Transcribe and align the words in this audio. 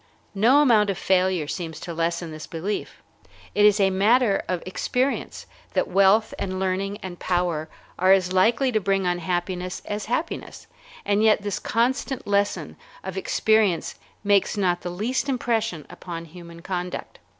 No 0.33 0.63
amount 0.63 0.89
of 0.89 0.97
failure 0.97 1.47
seems 1.47 1.79
to 1.81 1.93
lessen 1.93 2.31
this 2.31 2.47
belief. 2.47 3.03
It 3.53 3.65
is 3.65 3.79
matter 3.79 4.41
of 4.47 4.63
experience 4.65 5.45
that 5.75 5.87
wealth 5.87 6.33
and 6.39 6.59
learning 6.59 6.97
and 7.03 7.19
power 7.19 7.69
are 7.99 8.11
as 8.11 8.33
likely 8.33 8.71
to 8.71 8.79
bring 8.79 9.05
unhappiness 9.05 9.79
as 9.85 10.05
happiness, 10.05 10.65
and 11.05 11.21
yet 11.21 11.43
this 11.43 11.59
constant 11.59 12.25
lesson 12.25 12.77
of 13.03 13.15
experience 13.15 13.93
makes 14.23 14.57
not 14.57 14.81
the 14.81 14.89
least 14.89 15.29
impression 15.29 15.85
upon 15.87 16.25
human 16.25 16.63
conduct. 16.63 17.19